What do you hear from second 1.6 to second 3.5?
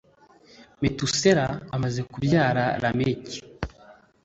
amaze kubyara Lameki